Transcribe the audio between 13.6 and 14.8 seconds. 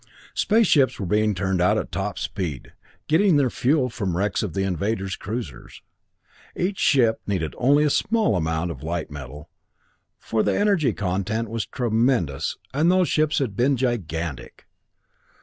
gigantic.